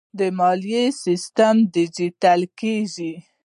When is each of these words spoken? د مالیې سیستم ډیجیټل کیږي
د 0.19 0.21
مالیې 0.39 0.85
سیستم 1.03 1.55
ډیجیټل 1.73 2.41
کیږي 2.59 3.13